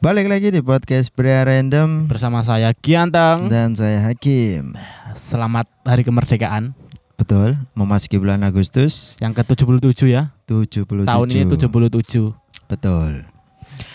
Balik 0.00 0.32
lagi 0.32 0.48
di 0.48 0.64
podcast 0.64 1.12
Pria 1.12 1.44
Random 1.44 2.08
bersama 2.08 2.40
saya 2.40 2.72
Giantang. 2.72 3.52
dan 3.52 3.76
saya 3.76 4.00
Hakim. 4.00 4.72
Selamat 5.12 5.68
Hari 5.84 6.08
Kemerdekaan 6.08 6.72
Betul, 7.20 7.60
memasuki 7.76 8.16
bulan 8.16 8.40
Agustus 8.40 9.12
yang 9.20 9.36
ke-77 9.36 10.08
ya. 10.08 10.32
77. 10.48 11.04
Tahun 11.04 11.26
ini 11.28 11.44
77. 11.44 12.32
Betul. 12.64 13.28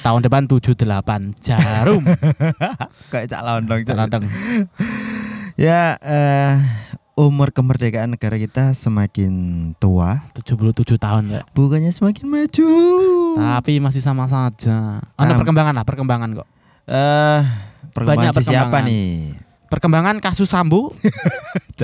Tahun 0.05 0.19
depan 0.21 0.45
78. 0.45 1.41
Jarum. 1.41 2.05
Kayak 3.11 3.25
cak 3.25 3.41
londong. 3.41 3.81
Cak. 3.81 3.89
Teranteng. 3.97 4.23
Ya, 5.57 5.97
eh, 6.05 6.53
umur 7.15 7.49
kemerdekaan 7.49 8.11
negara 8.11 8.35
kita 8.35 8.71
semakin 8.71 9.31
tua, 9.75 10.19
77 10.35 10.75
tahun 10.95 11.23
ya. 11.29 11.41
bukannya 11.51 11.87
semakin 11.89 12.27
maju. 12.27 12.69
Tapi 13.35 13.79
masih 13.79 13.99
sama 13.99 14.27
saja. 14.27 14.99
Ada 15.13 15.31
Tam- 15.31 15.39
perkembangan 15.39 15.73
lah, 15.73 15.83
perkembangan 15.83 16.29
kok. 16.33 16.47
Eh, 16.85 17.41
perkembangan 17.89 18.19
Banyak 18.21 18.33
si 18.33 18.43
siapa 18.43 18.67
perkembangan. 18.67 18.83
nih? 18.85 19.09
Perkembangan 19.65 20.15
kasus 20.19 20.45
Sambo 20.45 20.93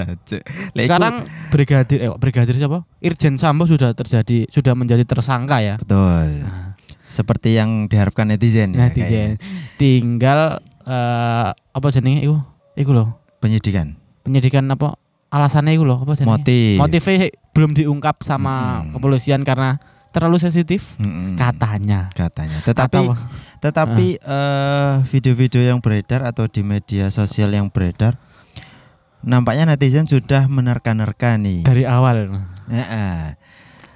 sekarang 0.77 1.25
brigadir 1.50 2.00
eh 2.00 2.11
brigadir 2.13 2.55
siapa? 2.55 2.86
Irjen 3.00 3.36
Sambo 3.36 3.66
sudah 3.66 3.91
terjadi 3.91 4.45
sudah 4.48 4.73
menjadi 4.73 5.02
tersangka 5.03 5.59
ya. 5.59 5.75
betul. 5.75 6.27
Nah, 6.44 6.77
Seperti 7.08 7.55
yang 7.55 7.88
diharapkan 7.88 8.23
netizen 8.25 8.72
ya. 8.72 8.88
netizen. 8.88 9.36
kayaknya. 9.36 9.36
Tinggal 9.75 10.39
eh 10.86 11.50
apa 11.52 11.88
jenenge 11.89 12.22
iku? 12.22 12.38
Iku 12.73 12.91
loh. 12.94 13.17
Penyidikan, 13.39 13.98
Penyidikan 14.22 14.70
apa? 14.70 14.95
Alasannya 15.31 15.71
iku 15.71 15.84
loh, 15.84 15.98
apa 15.98 16.13
jenenge? 16.13 16.27
motif. 16.30 16.76
Motifnya 16.77 17.17
belum 17.52 17.72
diungkap 17.73 18.20
sama 18.22 18.84
Hmm. 18.84 18.91
kepolisian 18.91 19.41
karena 19.41 19.80
terlalu 20.09 20.38
sensitif 20.38 20.95
Mm-mm. 20.98 21.34
katanya. 21.34 22.12
katanya. 22.12 22.59
Tetapi 22.62 22.99
Kata- 23.02 23.39
Tetapi 23.62 24.08
eh, 24.17 24.94
video-video 25.05 25.62
yang 25.63 25.80
beredar 25.80 26.25
atau 26.25 26.45
di 26.45 26.59
media 26.62 27.08
sosial 27.08 27.48
yang 27.49 27.70
beredar 27.70 28.17
nampaknya 29.19 29.64
netizen 29.67 30.03
sudah 30.03 30.47
menerka-nerka 30.47 31.38
nih. 31.38 31.61
dari 31.61 31.86
awal. 31.86 32.41
Eh, 32.67 32.81
eh. 32.81 33.22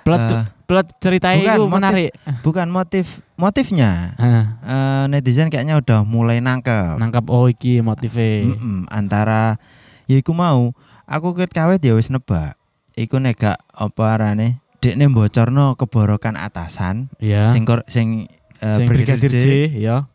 Plot 0.03 0.21
Eh, 0.21 0.43
plot 0.63 0.88
ceritanya 0.99 1.41
bukan, 1.41 1.49
itu 1.49 1.63
motif- 1.63 1.75
menarik. 1.75 2.09
bukan 2.39 2.67
motif 2.69 3.05
motifnya. 3.35 3.91
Hah, 4.15 4.45
Eh, 4.61 5.03
netizen 5.09 5.49
kayaknya 5.49 5.75
udah 5.75 6.05
mulai 6.05 6.38
nangkep. 6.39 6.95
nangkap 6.95 7.25
oh 7.27 7.49
iki 7.49 7.81
motifnya. 7.81 8.45
Mm-mm, 8.47 8.85
antara 8.88 9.57
ya 10.05 10.15
iku 10.15 10.31
mau 10.31 10.77
aku 11.05 11.33
ket 11.33 11.49
kawet 11.49 11.79
ya 11.79 11.93
wis 11.93 12.09
nebak. 12.09 12.57
Iku 12.93 13.17
nega 13.17 13.57
apa 13.69 14.03
arane? 14.13 14.61
Dekne 14.79 15.09
bocorno 15.09 15.73
keborokan 15.73 16.35
atasan 16.35 17.09
Iya. 17.17 17.49
sing 17.49 17.63
kor- 17.63 17.85
sing, 17.85 18.29
eh, 18.59 18.77
Sing 18.77 18.85
Brigadir 18.85 19.31
J. 19.31 19.67
Ya. 19.73 20.05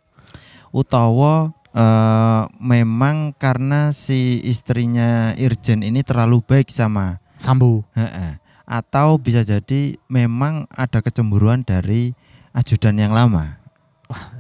utawa 0.71 1.51
eh, 1.71 2.43
memang 2.59 3.31
karena 3.33 3.91
si 3.91 4.43
istrinya 4.43 5.35
Irjen 5.35 5.83
ini 5.83 6.03
terlalu 6.03 6.43
baik 6.43 6.67
sama 6.67 7.23
Sambo. 7.37 7.87
Heeh. 7.95 8.43
atau 8.65 9.19
bisa 9.19 9.43
jadi 9.43 9.99
memang 10.07 10.71
ada 10.71 10.99
kecemburuan 10.99 11.63
dari 11.63 12.15
ajudan 12.53 12.95
yang 12.97 13.11
lama. 13.11 13.59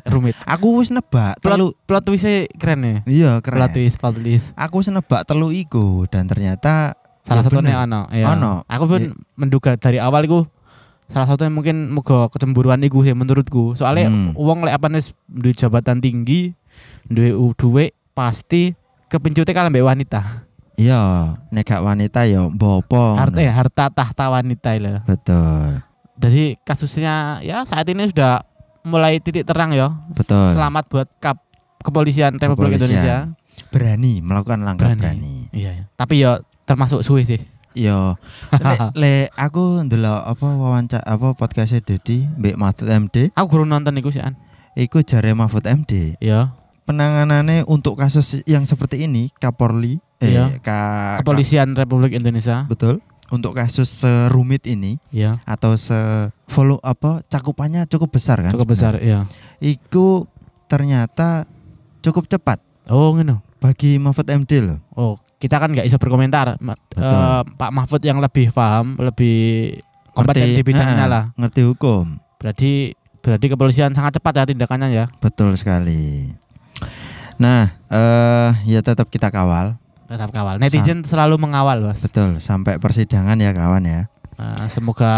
Rumit. 0.05 0.35
Aku 0.45 0.79
wis 0.79 0.89
nebak 0.89 1.39
telu 1.39 1.71
Plot 1.71 1.87
plot 1.87 2.03
twistnya 2.05 2.47
keren 2.55 2.81
ya. 2.81 2.95
iya 3.05 3.31
Plot 3.37 3.45
keren. 3.45 3.71
twist, 3.73 3.97
plot 3.97 4.15
twist. 4.17 4.47
Aku 4.55 4.79
wis 4.79 4.89
nebak 4.89 5.23
telu 5.23 5.51
iku 5.51 6.05
dan 6.07 6.25
ternyata 6.25 6.95
Salah 7.21 7.41
ya 7.41 7.53
satunya 7.53 7.77
ono, 7.81 8.09
ya. 8.09 8.33
Ono. 8.33 8.65
Aku 8.65 8.85
pun 8.87 9.03
Ya. 9.03 9.13
menduga 9.35 9.77
dari 9.77 9.97
awal 9.97 10.25
iku 10.25 10.49
salah 11.07 11.27
satunya 11.27 11.49
mungkin 11.49 11.91
muga 11.91 12.27
kecemburuan 12.29 12.81
iku 12.81 13.01
sih 13.01 13.13
menurutku. 13.13 13.75
Soalnya 13.75 14.09
Hmm. 14.09 14.33
wong 14.33 14.63
lek 14.63 14.75
apa 14.75 14.89
nis 14.89 15.11
duwe 15.27 15.53
jabatan 15.53 15.99
tinggi, 15.99 16.57
duwe 17.05 17.31
u- 17.31 17.53
duwe 17.53 17.93
pasti 18.11 18.73
kepencutnya 19.07 19.53
kalau 19.53 19.69
mbak 19.69 19.85
wanita. 19.85 20.21
Iya, 20.75 21.01
nek 21.51 21.69
gak 21.69 21.85
wanita 21.85 22.25
ya 22.25 22.49
bopo. 22.49 23.13
harta 23.15 23.37
ya 23.37 23.53
harta 23.53 23.85
tahta 23.87 24.33
wanita 24.33 24.73
lah. 24.81 25.05
Betul. 25.05 25.85
Jadi 26.17 26.57
kasusnya 26.63 27.41
ya 27.41 27.65
saat 27.65 27.85
ini 27.85 28.07
sudah 28.07 28.41
mulai 28.83 29.19
titik 29.19 29.45
terang 29.45 29.71
ya. 29.71 29.93
Betul. 30.09 30.53
Selamat 30.53 30.85
buat 30.87 31.09
kap 31.19 31.41
kepolisian 31.81 32.37
Republik 32.37 32.77
Kepolisian. 32.77 32.89
Indonesia. 32.91 33.17
Berani 33.71 34.19
melakukan 34.19 34.61
langkah 34.61 34.89
Berani. 34.89 35.01
berani. 35.01 35.37
Iya, 35.51 35.71
ya. 35.73 35.85
Tapi 35.95 36.15
ya 36.19 36.33
termasuk 36.65 37.01
suwe 37.01 37.23
sih. 37.23 37.41
Yo, 37.71 38.19
le, 38.51 38.75
le 38.99 39.15
aku 39.33 39.87
ndelok 39.87 40.27
apa 40.27 40.47
wawancara 40.51 41.07
apa 41.07 41.33
podcastnya 41.33 41.79
Dedi 41.79 42.27
Mbak 42.35 42.57
Mahfud 42.59 42.91
MD, 42.91 43.17
Aku 43.31 43.47
guru 43.49 43.63
nonton 43.63 43.95
iku 43.95 44.11
sih 44.11 44.19
an. 44.19 44.35
iku 44.75 45.01
jare 45.01 45.31
Mahfud 45.33 45.63
MD. 45.63 46.19
Ya, 46.19 46.51
Penanganannya 46.83 47.63
untuk 47.65 47.95
kasus 47.95 48.43
yang 48.43 48.67
seperti 48.67 49.07
ini 49.07 49.31
Kapolri 49.33 50.03
eh 50.19 50.35
Iya. 50.35 50.59
ka, 50.59 50.79
kepolisian 51.23 51.73
Republik 51.73 52.11
Indonesia. 52.11 52.67
betul 52.67 52.99
untuk 53.31 53.55
kasus 53.55 53.87
serumit 53.87 54.67
ini 54.67 54.99
Ya, 55.09 55.39
atau 55.43 55.75
se 55.75 55.95
follow 56.47 56.83
apa 56.83 57.23
cakupannya 57.27 57.87
cukup 57.87 58.15
besar 58.15 58.39
kan? 58.39 58.51
cukup 58.51 58.75
besar 58.75 58.99
ya. 58.99 59.25
Iku 59.59 60.27
ternyata 60.67 61.47
cukup 62.01 62.27
cepat 62.27 62.59
Oh, 62.87 63.15
ngono. 63.15 63.39
bagi 63.59 63.97
Mahfud 63.97 64.27
MD 64.27 64.53
loh. 64.61 64.79
Oh, 64.93 65.15
kita 65.39 65.57
kan 65.57 65.71
nggak 65.71 65.87
bisa 65.87 65.97
berkomentar. 65.97 66.59
Betul. 66.59 67.01
eh, 67.01 67.43
Pak 67.55 67.71
Mahfud 67.71 68.03
yang 68.03 68.19
lebih 68.19 68.51
paham, 68.51 68.99
lebih 68.99 69.79
kompeten 70.11 70.53
di 70.53 70.61
bidangnya 70.61 71.07
ah, 71.07 71.09
lah. 71.09 71.25
Ngerti 71.35 71.65
hukum. 71.65 72.19
Berarti 72.37 72.93
berarti 73.21 73.47
kepolisian 73.47 73.93
sangat 73.93 74.19
cepat 74.19 74.33
ya 74.37 74.45
tindakannya 74.45 74.89
ya. 74.91 75.05
Betul 75.19 75.55
sekali. 75.55 76.29
Nah, 77.37 77.73
eh 77.89 78.51
ya 78.69 78.81
tetap 78.81 79.09
kita 79.09 79.33
kawal. 79.33 79.80
Tetap 80.11 80.35
kawal. 80.35 80.59
Netizen 80.59 81.07
selalu 81.07 81.39
mengawal, 81.39 81.87
Bos. 81.87 82.03
Betul, 82.03 82.43
sampai 82.43 82.83
persidangan 82.83 83.39
ya 83.39 83.55
kawan 83.55 83.87
ya. 83.87 84.01
Eh, 84.41 84.67
semoga 84.73 85.13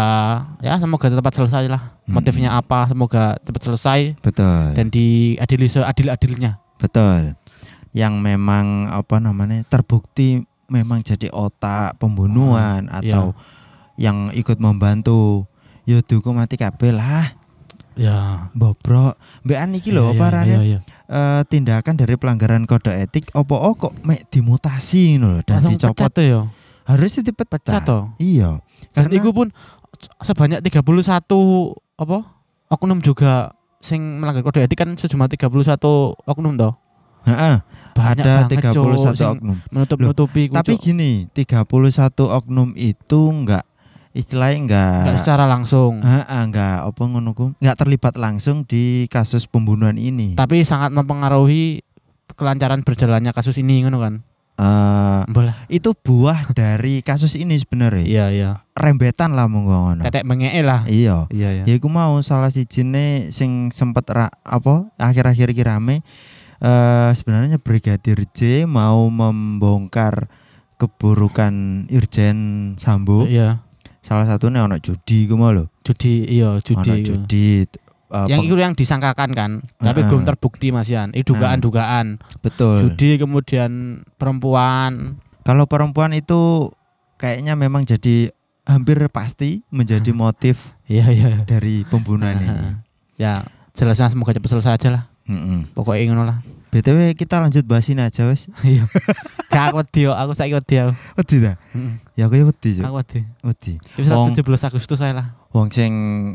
ya 0.59 0.75
semoga 0.77 1.07
cepat 1.09 1.33
selesai 1.33 1.65
lah. 1.71 1.95
Hmm. 2.05 2.19
Motifnya 2.19 2.53
apa? 2.53 2.91
Semoga 2.91 3.39
cepat 3.41 3.61
selesai 3.63 3.99
Betul. 4.21 4.75
dan 4.77 4.91
diadili 4.91 5.65
seadil-adilnya. 5.71 6.59
Betul. 6.77 7.33
Yang 7.95 8.13
memang 8.19 8.91
apa 8.91 9.17
namanya? 9.23 9.63
terbukti 9.65 10.43
memang 10.67 11.01
jadi 11.01 11.31
otak 11.31 11.97
pembunuhan 11.97 12.85
Hmm, 12.85 12.97
atau 12.99 13.25
yang 13.95 14.29
ikut 14.35 14.59
membantu 14.59 15.47
ya 15.87 16.03
dihukum 16.03 16.37
mati 16.37 16.59
kabeh 16.59 16.91
lah. 16.93 17.33
Ya. 17.95 18.49
Bobrok. 18.51 19.15
Mbekan 19.41 19.73
iki 19.73 19.89
lho 19.89 20.01
Iya, 20.03 20.11
apa 20.11 20.17
iya, 20.17 20.29
arane, 20.29 20.49
iya, 20.49 20.61
iya. 20.63 20.79
eh, 21.05 21.41
tindakan 21.45 21.93
dari 21.93 22.15
pelanggaran 22.15 22.63
kode 22.63 22.89
etik 22.91 23.29
opo 23.31 23.53
oh 23.55 23.73
kok 23.73 23.93
mek 24.01 24.25
dimutasi 24.27 25.15
ngono 25.15 25.27
lho 25.31 25.41
dan 25.41 25.61
Langsung 25.61 25.73
dicopot 25.73 26.09
pecat 26.09 26.13
ya. 26.19 26.41
harusnya 26.85 27.21
dipecat. 27.23 27.61
Pecat 27.61 27.81
toh. 27.83 28.03
Iya. 28.17 28.59
Dan 28.89 29.07
Karena 29.07 29.13
itu 29.15 29.29
pun 29.29 29.47
sebanyak 30.19 30.59
31 30.59 30.81
apa? 31.95 32.17
Oknum 32.67 32.99
juga 32.99 33.53
sing 33.79 33.99
melanggar 34.17 34.41
kode 34.41 34.59
etik 34.59 34.75
kan 34.75 34.89
sejumlah 34.91 35.29
31 35.29 35.77
oknum 36.25 36.53
toh. 36.55 36.73
Heeh, 37.23 37.55
Banyak 37.93 38.19
ada 38.19 38.33
banget 38.43 38.67
31 38.67 38.75
Cuk, 38.75 39.15
sing 39.15 39.31
oknum. 39.31 39.57
menutup-nutupi 39.69 40.51
Tapi 40.51 40.75
Cuk. 40.75 40.83
gini, 40.83 41.11
31 41.31 41.63
oknum 42.27 42.75
itu 42.75 43.19
enggak 43.31 43.63
istilahnya 44.13 44.57
enggak 44.69 45.01
Nggak 45.09 45.17
secara 45.25 45.45
langsung. 45.49 45.99
Heeh, 45.99 46.25
enggak 46.29 46.85
apa 46.85 47.03
ngono 47.03 47.33
enggak 47.33 47.77
terlibat 47.77 48.15
langsung 48.15 48.63
di 48.63 49.09
kasus 49.09 49.49
pembunuhan 49.49 49.97
ini. 49.97 50.37
Tapi 50.37 50.61
sangat 50.63 50.93
mempengaruhi 50.93 51.81
kelancaran 52.37 52.85
berjalannya 52.85 53.33
kasus 53.33 53.57
ini 53.57 53.83
ngono 53.83 53.99
kan. 53.99 54.15
Eh, 54.53 55.21
Bola. 55.33 55.65
itu 55.65 55.97
buah 55.97 56.53
dari 56.53 57.01
kasus 57.01 57.33
ini 57.33 57.57
sebenarnya. 57.57 58.05
Iya, 58.05 58.25
iya. 58.29 58.49
Rembetan 58.77 59.33
lah 59.33 59.49
monggo 59.49 59.73
ngono. 59.73 60.05
Tetek 60.05 60.29
mengee 60.29 60.61
lah. 60.61 60.85
Iya. 60.85 61.25
Iya, 61.33 61.49
iya. 61.61 61.63
Ya 61.65 61.73
iku 61.73 61.89
mau 61.89 62.21
salah 62.21 62.53
sijine 62.53 63.33
sing 63.33 63.73
sempet 63.73 64.05
ra, 64.13 64.29
apa 64.45 64.93
akhir-akhir 65.01 65.57
iki 65.57 65.65
rame 65.65 66.05
eh 66.63 67.11
sebenarnya 67.11 67.59
Brigadir 67.59 68.23
J 68.31 68.63
mau 68.69 69.09
membongkar 69.09 70.29
keburukan 70.77 71.85
Irjen 71.89 72.73
Sambo. 72.77 73.25
Iya. 73.25 73.65
Salah 74.03 74.27
satunya 74.27 74.61
ono 74.61 74.75
judi 74.77 75.25
ku 75.25 75.33
mau 75.33 75.49
lho. 75.49 75.71
Judi, 75.81 76.27
iya, 76.27 76.53
Ono 76.53 76.61
judi. 76.61 76.91
iya. 76.91 77.05
judi. 77.07 77.47
eh, 78.13 78.25
yang 78.29 78.43
itu 78.43 78.53
yang 78.53 78.75
disangkakan 78.75 79.31
kan, 79.31 79.51
tapi 79.79 80.03
Heeh. 80.03 80.09
belum 80.11 80.21
terbukti 80.21 80.69
Masian. 80.69 81.09
Itu 81.15 81.33
dugaan-dugaan. 81.33 82.19
betul. 82.43 82.83
Judi 82.85 83.17
kemudian 83.17 84.03
perempuan. 84.19 85.17
Kalau 85.41 85.65
perempuan 85.65 86.11
itu 86.11 86.69
kayaknya 87.15 87.55
memang 87.55 87.83
jadi 87.83 88.29
hampir 88.63 88.99
pasti 89.07 89.63
menjadi 89.69 90.11
motif 90.23 90.75
Iya, 90.85 91.07
iya. 91.09 91.31
dari 91.43 91.87
pembunuhan 91.87 92.37
ini. 92.37 92.67
ya, 93.23 93.47
jelasnya 93.71 94.11
semoga 94.11 94.35
cepat 94.35 94.51
selesai 94.51 94.75
aja 94.75 94.89
lah. 94.91 95.03
Mm-mm. 95.23 95.71
Pokoknya 95.71 96.03
ngono 96.07 96.23
lah. 96.25 96.37
BTW 96.69 97.13
kita 97.13 97.37
lanjut 97.37 97.63
bahas 97.63 97.85
ini 97.87 98.01
aja 98.01 98.25
wes. 98.25 98.49
Iya. 98.65 98.83
Gak 99.47 99.69
aku 99.69 99.77
wedi, 99.79 100.01
aku 100.05 100.31
saiki 100.33 100.53
wedi 100.53 100.75
aku. 100.79 100.91
Wedi 101.15 101.35
ta? 101.39 101.53
Heeh. 101.71 101.93
Ya 102.13 102.25
aku 102.25 102.35
ya 102.35 102.45
wedi. 102.45 102.69
Aku 102.77 102.95
wedi. 102.95 103.19
Wedi. 103.41 103.73
Wis 103.93 104.09
Wong- 104.09 104.33
17 104.33 104.41
Agustus 104.65 104.97
saya 104.97 105.13
lah. 105.13 105.27
Wong 105.49 105.69
sing 105.69 105.91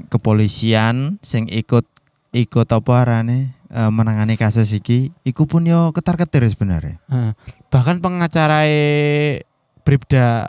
kepolisian 0.06 1.18
sing 1.20 1.48
ikut 1.48 1.82
ikut 2.30 2.68
apa 2.68 2.92
arane 2.94 3.56
eh, 3.66 3.90
menangani 3.90 4.36
kasus 4.36 4.70
iki 4.70 5.10
iku 5.22 5.44
pun 5.44 5.64
yo 5.64 5.90
ketar-ketir 5.90 6.46
sebenarnya. 6.46 7.02
Heeh. 7.06 7.32
bahkan 7.68 7.98
pengacara 7.98 8.62
Bribda 9.82 10.48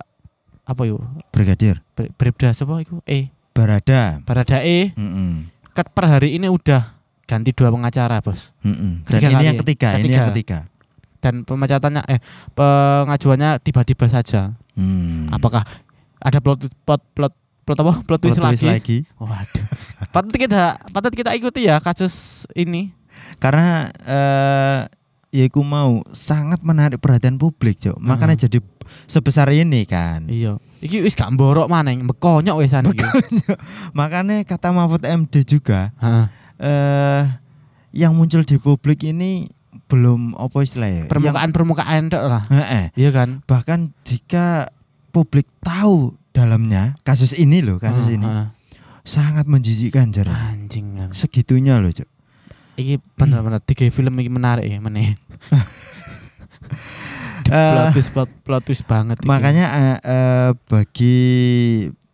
apa 0.63 0.81
yuk 0.83 1.01
Brigadir 1.29 1.81
Bribda 1.95 2.51
siapa 2.51 2.77
iku 2.79 3.01
eh 3.05 3.31
Barada. 3.51 4.21
Barada 4.21 4.61
E 4.61 4.93
Mm-mm. 4.93 5.49
ket 5.73 5.89
per 5.89 6.05
hari 6.07 6.35
ini 6.35 6.47
udah 6.47 6.98
ganti 7.29 7.53
dua 7.53 7.69
pengacara 7.69 8.17
bos 8.19 8.49
Mm-mm. 8.59 9.05
Dan 9.05 9.13
Ketiga 9.13 9.21
ini 9.21 9.35
kali 9.35 9.45
yang 9.45 9.53
ya? 9.53 9.61
ketiga, 9.61 9.87
ini 9.91 9.97
Ketiga. 10.01 10.15
yang 10.15 10.27
ketiga. 10.27 10.59
dan 11.19 11.33
pemecatannya 11.43 12.01
eh 12.07 12.19
pengajuannya 12.53 13.49
tiba-tiba 13.59 14.07
saja 14.07 14.57
Hmm. 14.73 15.27
apakah 15.29 15.67
ada 16.17 16.39
plot 16.39 16.63
plot 16.81 17.03
plot 17.11 17.33
plot 17.63 17.77
apa 17.77 17.93
plot 18.01 18.19
twist 18.19 18.39
Plot 18.39 18.55
twist 18.55 18.63
lagi? 18.63 19.03
waduh 19.13 19.65
patut 20.09 20.31
kita 20.33 20.61
patut 20.89 21.11
kita 21.11 21.31
ikuti 21.33 21.63
ya 21.63 21.77
kasus 21.77 22.15
ini 22.53 22.95
Karena 23.35 23.91
eh 24.01 24.79
ya 25.29 25.43
iku 25.43 25.59
mau 25.59 26.01
sangat 26.09 26.63
menarik 26.63 26.97
perhatian 26.97 27.35
publik, 27.35 27.77
Cok. 27.77 27.99
Makanya 27.99 28.39
jadi 28.39 28.63
sebesar 29.05 29.51
ini 29.51 29.83
kan. 29.83 30.23
iya 30.25 30.55
iki 30.79 31.03
wis 31.03 31.13
gak 31.13 31.29
mborok 31.29 31.67
maneng 31.67 32.07
bekonyok 32.07 32.55
wisan 32.57 32.87
iki 32.87 33.03
Makanya 33.91 34.41
kata 34.43 34.71
Mahfud 34.71 35.03
MD 35.03 35.43
juga 35.43 35.91
Heeh. 35.97 36.25
Eh 36.59 37.23
yang 37.91 38.13
muncul 38.13 38.43
di 38.43 38.55
publik 38.55 39.01
ini 39.01 39.49
belum 39.85 40.35
apa 40.35 40.59
istilahnya? 40.59 41.05
Yang- 41.05 41.11
permukaan 41.11 41.49
permukaan 41.49 42.01
tok 42.07 42.23
lah 42.23 42.43
Heeh. 42.47 42.93
iya 42.93 43.09
kan 43.09 43.41
bahkan 43.43 43.95
jika 44.03 44.69
publik 45.09 45.49
tahu 45.59 46.13
dalamnya 46.29 46.93
kasus 47.01 47.33
ini 47.33 47.59
loh 47.59 47.77
kasus 47.77 48.05
Heeh, 48.05 48.15
ini 48.15 48.27
heeh. 48.27 48.47
sangat 49.01 49.45
menjijikkan 49.45 50.11
jar 50.11 50.29
anjing 50.29 50.93
kan 50.95 51.09
segitunya 51.11 51.77
loh 51.77 51.89
cok 51.89 52.05
iki 52.75 53.01
bener-bener 53.13 53.57
tiga 53.59 53.89
film 53.89 54.13
iki 54.15 54.29
menarik 54.29 54.63
ya 54.63 54.77
meneh 54.77 55.17
plot 57.45 57.89
Eh, 57.89 57.91
twist 57.91 58.11
plot, 58.11 58.29
plot 58.43 58.63
twist 58.63 58.85
banget 58.85 59.17
makanya 59.25 59.65
eh, 59.71 59.97
eh, 60.03 60.49
bagi 60.65 61.17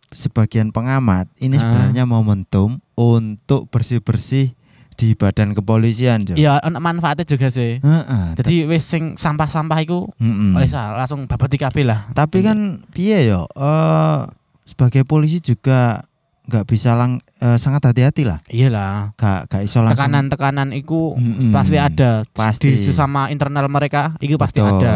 sebagian 0.08 0.72
pengamat 0.72 1.28
ini 1.36 1.56
Ah. 1.56 1.60
sebenarnya 1.60 2.04
momentum 2.04 2.80
untuk 2.96 3.68
bersih 3.68 4.00
bersih 4.00 4.56
di 4.96 5.12
badan 5.12 5.52
kepolisian 5.52 6.24
cok 6.24 6.40
iya 6.40 6.56
ana 6.64 6.80
manfaatnya 6.80 7.28
juga 7.28 7.52
sih. 7.52 7.78
Heeh, 7.84 8.24
jadi 8.40 8.64
wis 8.64 8.88
sing 8.88 9.20
sampah-sampah 9.20 9.78
iku 9.84 10.08
wis 10.56 10.72
ah, 10.72 10.96
langsung 10.96 11.28
babat 11.28 11.52
di 11.52 11.60
kabeh 11.60 11.84
lah. 11.84 12.08
Tapi 12.16 12.40
kan 12.40 12.88
piye 12.96 13.28
yo? 13.28 13.44
Eh 13.52 14.20
sebagai 14.64 15.04
polisi 15.04 15.44
juga 15.44 16.08
nggak 16.48 16.64
bisa 16.64 16.96
lang 16.96 17.20
eh, 17.44 17.60
sangat 17.60 17.92
hati-hati 17.92 18.24
lah. 18.24 18.40
Iyalah. 18.48 19.12
Gak 19.20 19.52
gak 19.52 19.62
iso 19.68 19.84
langsung 19.84 20.00
tekanan-tekanan 20.00 20.72
iku 20.72 21.12
Mm-mm. 21.20 21.52
pasti 21.52 21.76
ada. 21.76 22.24
Pasti. 22.32 22.72
di 22.72 22.88
sesama 22.88 23.28
internal 23.28 23.68
mereka 23.68 24.16
itu 24.24 24.40
pasti 24.40 24.64
Betul. 24.64 24.80
ada. 24.80 24.94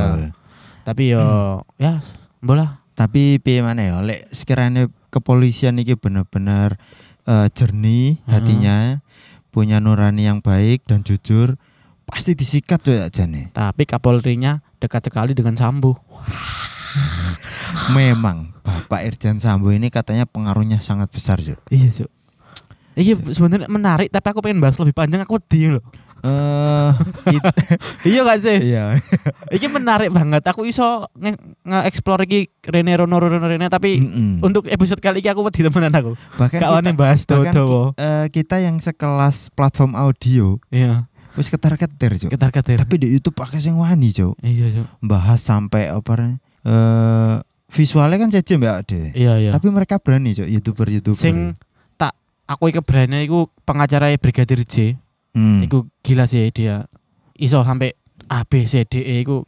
Tapi 0.88 1.12
yo 1.12 1.60
ya 1.76 2.00
bola 2.40 2.80
tapi 2.96 3.36
piye 3.36 3.60
mana 3.60 3.84
ya 3.84 3.96
lek 4.00 4.32
sekiranya 4.32 4.88
kepolisian 5.12 5.76
ini 5.76 5.92
bener-bener 5.92 6.80
eh, 7.30 7.46
jernih 7.54 8.18
Hmm. 8.26 8.32
hatinya 8.34 8.76
punya 9.54 9.78
nurani 9.78 10.26
yang 10.26 10.42
baik 10.42 10.82
dan 10.86 11.06
jujur 11.06 11.54
pasti 12.06 12.34
disikat 12.34 12.82
tuh 12.82 12.98
aja 12.98 13.22
nih 13.22 13.54
tapi 13.54 13.86
Kapolrinya 13.86 14.58
dekat 14.82 15.06
sekali 15.06 15.30
dengan 15.30 15.54
Sambo 15.54 15.94
memang 17.94 18.50
Bapak 18.62 19.06
Irjen 19.06 19.38
Sambo 19.38 19.70
ini 19.70 19.88
katanya 19.88 20.26
pengaruhnya 20.26 20.82
sangat 20.82 21.10
besar 21.10 21.38
Cuk. 21.38 21.58
iya 21.70 21.86
cuk 21.86 22.10
Iya 22.98 23.14
sebenarnya 23.16 23.70
menarik 23.70 24.10
tapi 24.10 24.26
aku 24.34 24.42
pengen 24.42 24.58
bahas 24.58 24.74
lebih 24.76 24.92
panjang 24.92 25.22
aku 25.22 25.38
di 25.38 25.70
loh. 25.70 25.80
Eh 26.20 26.90
iya 28.10 28.20
gak 28.22 28.40
sih? 28.40 28.58
iya 28.62 28.84
Iki 29.56 29.66
menarik 29.68 30.08
banget. 30.08 30.44
Aku 30.44 30.62
iso 30.62 31.08
nge- 31.14 31.36
nge-explore 31.62 32.24
iki 32.24 32.40
Rene 32.62 32.94
Rono 32.94 33.16
Rono 33.16 33.40
Rene 33.40 33.66
tapi 33.66 33.98
Mm-mm. 33.98 34.40
untuk 34.40 34.64
episode 34.66 34.98
kali 34.98 35.18
ini 35.18 35.28
aku 35.28 35.42
wedi 35.42 35.60
temenan 35.60 35.90
aku. 35.90 36.12
bahkan 36.36 36.60
kita, 36.60 36.92
bahas 36.92 37.20
dawa-dawa. 37.24 37.90
ki- 37.90 37.98
eh, 37.98 38.26
kita 38.30 38.56
yang 38.58 38.76
sekelas 38.76 39.50
platform 39.50 39.92
audio 39.92 40.56
Iya, 40.68 41.08
wis 41.34 41.48
ketar-ketir 41.48 42.16
Cuk. 42.18 42.30
ketar-ketir. 42.30 42.76
tapi 42.76 42.94
di 42.96 43.08
YouTube 43.08 43.34
pakai 43.34 43.58
sing 43.58 43.74
wani 43.74 44.10
Cuk. 44.10 44.36
Iya, 44.38 44.66
Cuk. 44.74 44.86
bahas 45.00 45.40
sampai 45.40 45.88
apa 45.88 46.38
eh 46.60 47.36
visualnya 47.66 48.18
kan 48.18 48.28
jajem 48.28 48.60
ya 48.60 48.82
deh 48.82 49.14
Iya, 49.14 49.32
iya. 49.38 49.50
Tapi 49.50 49.70
mereka 49.70 49.96
berani 49.96 50.32
cok 50.32 50.48
youtuber-youtuber. 50.48 51.16
Sing 51.16 51.54
tak 51.94 52.18
aku 52.44 52.66
iki 52.68 52.82
berani 52.82 53.22
iku 53.22 53.46
pengacara 53.62 54.10
Brigadir 54.16 54.66
J. 54.66 54.98
Hmm. 55.36 55.62
Iku 55.62 55.86
gila 56.02 56.26
sih 56.26 56.50
dia. 56.50 56.86
Iso 57.38 57.62
sampai 57.62 57.94
A 58.28 58.42
B 58.44 58.66
C 58.66 58.84
D 58.84 59.00
E 59.02 59.22
iku 59.22 59.46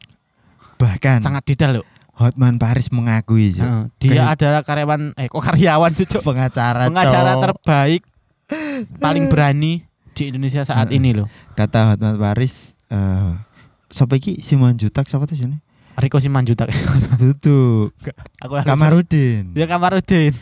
bahkan 0.79 1.23
sangat 1.23 1.46
detail 1.46 1.81
loh. 1.82 1.87
Hotman 2.12 2.61
Paris 2.61 2.93
mengakui 2.93 3.50
cok. 3.56 3.67
Heeh. 3.67 3.84
Dia 3.99 4.32
adalah 4.32 4.62
karyawan 4.62 5.17
eh 5.17 5.26
kok 5.26 5.43
karyawan 5.43 5.90
sih. 5.96 6.06
Pengacara 6.08 6.87
Pengacara 6.87 7.32
Cok. 7.34 7.43
terbaik 7.43 8.02
paling 9.00 9.26
berani 9.32 9.82
di 10.12 10.29
Indonesia 10.29 10.62
saat 10.62 10.93
Heeh. 10.93 11.00
ini 11.00 11.17
loh. 11.17 11.26
Kata 11.56 11.94
Hotman 11.94 12.20
Paris 12.20 12.76
eh 12.93 13.32
siapa 13.93 14.17
iki 14.17 14.40
Simon 14.40 14.76
Jutak 14.76 15.08
siapa 15.08 15.26
tuh 15.26 15.37
sini? 15.37 15.58
Riko 15.93 16.17
Simanjutak. 16.17 16.73
Betul. 17.20 17.93
aku 18.40 18.64
Kamarudin. 18.64 19.52
Ya 19.52 19.69
Kamarudin. 19.69 20.32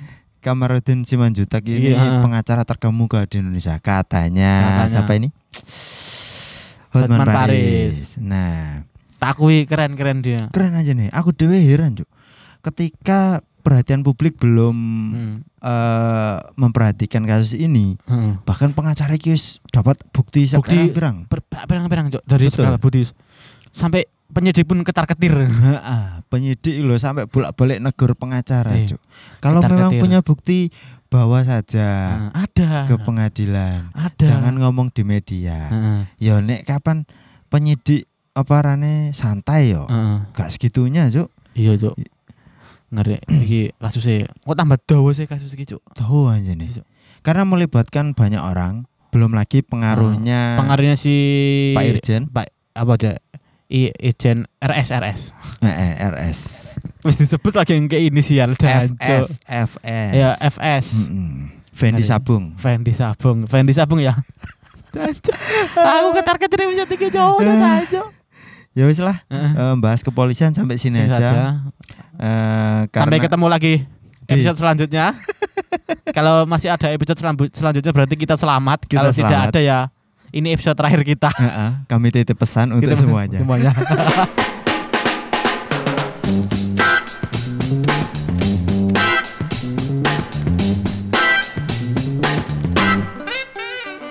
Kamarudin 0.40 1.04
Simanjutak 1.04 1.62
ini 1.64 1.92
Iya. 1.92 2.20
pengacara 2.20 2.64
terkemuka 2.64 3.24
di 3.24 3.38
Indonesia. 3.38 3.76
Katanya, 3.76 4.52
Katanya. 4.82 4.88
siapa 4.88 5.12
ini? 5.14 5.28
Hotman, 6.90 7.22
Hotman 7.22 7.28
Paris. 7.28 8.18
Nah, 8.18 8.82
Tak 9.16 9.36
akui 9.36 9.62
keren-keren 9.62 10.18
dia. 10.20 10.48
keren 10.48 10.74
aja 10.74 10.90
nih. 10.90 11.12
Aku 11.12 11.30
dewe 11.30 11.60
heran, 11.60 11.94
Cuk. 11.94 12.08
Ketika 12.60 13.40
perhatian 13.60 14.00
publik 14.00 14.36
belum 14.36 14.76
Hmm. 15.06 15.34
eh, 15.60 16.36
memperhatikan 16.56 17.22
kasus 17.22 17.52
ini, 17.52 18.00
Heeh. 18.02 18.40
bahkan 18.42 18.72
pengacara 18.72 19.12
iki 19.12 19.30
wis 19.30 19.60
dapat 19.68 20.00
bukti 20.08 20.48
Bukti- 20.50 20.88
pirang 20.90 21.28
Ber- 21.28 21.44
Berang-berang 21.68 22.08
Cok, 22.08 22.24
dari 22.24 22.48
Betul. 22.48 22.56
segala 22.58 22.76
budi 22.76 23.04
sampai 23.70 24.08
penyidik 24.30 24.64
pun 24.66 24.80
ketar-ketir. 24.86 25.34
Heeh, 25.46 26.04
penyidik 26.30 26.80
loh 26.82 26.96
sampai 26.96 27.26
bolak-balik 27.26 27.78
negur 27.82 28.14
pengacara. 28.14 28.72
Cuk. 28.86 29.00
Kalau 29.42 29.60
memang 29.62 29.92
punya 29.98 30.22
bukti 30.22 30.70
bawa 31.10 31.42
saja 31.42 31.88
Nah, 32.30 32.46
ada. 32.46 32.86
ke 32.86 32.94
pengadilan. 33.02 33.90
ada. 33.92 34.22
Jangan 34.22 34.54
ngomong 34.62 34.94
di 34.94 35.02
media. 35.02 35.66
Heeh. 35.66 36.00
Ya 36.22 36.38
nek 36.38 36.62
kapan 36.64 37.02
penyidik 37.50 38.06
apa 38.32 38.56
rane 38.62 39.10
santai 39.10 39.74
yo. 39.74 39.90
Heeh. 39.90 40.30
Gak 40.32 40.54
segitunya, 40.54 41.10
Cuk. 41.10 41.28
Iya, 41.58 41.74
Cok. 41.74 41.94
Ngeri 42.90 43.22
iki 43.42 43.70
kasusnya. 43.78 44.30
Kok 44.46 44.56
tambah 44.58 44.78
dawa 44.82 45.10
sih 45.14 45.26
kasus 45.26 45.50
iki, 45.54 45.66
Cok. 45.66 45.82
Tahu 45.98 46.30
aja 46.30 46.54
nih. 46.54 46.70
Iya. 46.70 46.82
Karena 47.20 47.42
melibatkan 47.44 48.14
banyak 48.14 48.40
orang, 48.40 48.88
belum 49.10 49.34
lagi 49.34 49.60
pengaruhnya 49.60 50.56
Pengaruhnya 50.56 50.96
si 50.96 51.14
Pak 51.76 51.84
Irjen, 51.84 52.30
Pak 52.30 52.48
apa 52.72 52.92
aja? 52.96 53.18
I 53.70 53.94
Irjen 53.94 54.50
RS 54.58 54.88
RS. 54.90 55.20
eh, 55.62 55.70
eh, 55.70 55.92
RS, 56.04 56.40
Wis 57.00 57.16
disebut 57.16 57.54
lagi 57.54 57.72
yang 57.72 57.86
ke 57.86 58.02
inisial 58.02 58.52
dan 58.54 58.98
FS, 58.98 59.38
FS. 59.46 60.10
Ya 60.12 60.34
FS. 60.36 60.86
Mm-mm. 60.98 61.54
Fendi 61.70 62.02
Ngeri. 62.02 62.10
Sabung. 62.10 62.44
Fendi 62.54 62.90
Sabung, 62.90 63.46
Fendi 63.46 63.70
Sabung 63.70 64.02
ya. 64.02 64.18
Aku 65.72 66.08
ketar 66.12 66.36
ketir 66.36 66.66
bisa 66.66 66.84
tiga 66.84 67.08
jauh 67.08 67.38
udah 67.38 67.78
aja. 67.78 68.02
Ya 68.70 68.84
wis 68.84 68.98
lah, 68.98 69.22
eh, 69.26 69.74
bahas 69.76 70.00
kepolisian 70.00 70.50
sampai 70.50 70.74
sini 70.74 71.00
aja. 71.00 71.62
Eh, 72.18 72.80
Sampai 72.86 73.18
ketemu 73.18 73.46
lagi 73.46 73.74
Di- 73.82 74.34
episode 74.34 74.58
selanjutnya. 74.58 75.14
Kalau 76.16 76.42
masih 76.44 76.70
ada 76.70 76.90
episode 76.90 77.16
selanjut- 77.16 77.50
selanjutnya 77.52 77.90
berarti 77.90 78.14
kita 78.14 78.34
selamat. 78.34 78.86
Kita 78.86 78.98
Kalau 79.00 79.10
tidak 79.10 79.40
ada 79.48 79.60
ya 79.60 79.78
ini 80.30 80.54
episode 80.54 80.78
terakhir 80.78 81.02
kita. 81.02 81.30
Heeh, 81.34 81.70
kami 81.86 82.10
titip 82.14 82.38
pesan 82.38 82.74
untuk 82.74 82.90
Kita- 82.90 83.00
semuanya. 83.02 83.38
Semuanya. 83.42 83.70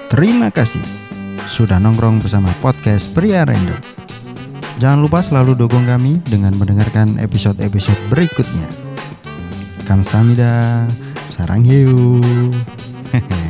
Terima 0.10 0.52
kasih 0.52 0.84
sudah 1.48 1.80
nongkrong 1.80 2.20
bersama 2.22 2.52
podcast 2.60 3.10
Pria 3.16 3.48
Random. 3.48 3.80
Jangan 4.80 5.00
lupa 5.00 5.20
selalu 5.20 5.56
dukung 5.60 5.84
kami 5.88 6.24
dengan 6.28 6.56
mendengarkan 6.56 7.20
episode-episode 7.20 8.00
berikutnya. 8.08 8.68
Kamsahamnida, 9.84 10.86
sarang 11.28 11.66
hiu. 11.66 12.22